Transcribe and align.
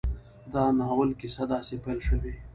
د 0.53 0.55
ناول 0.77 1.09
کيسه 1.19 1.43
داسې 1.53 1.75
پيل 1.83 1.99
شوې 2.07 2.33